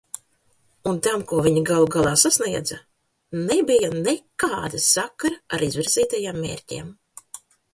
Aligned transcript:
Un 0.91 0.95
tam, 1.07 1.25
ko 1.31 1.41
viņi 1.47 1.61
galu 1.69 1.89
galā 1.95 2.13
sasniedza, 2.21 2.79
nebija 3.51 3.93
nekāda 4.09 4.83
sakara 4.87 5.39
ar 5.59 5.67
izvirzītajiem 5.69 6.43
mērķiem. 6.49 6.91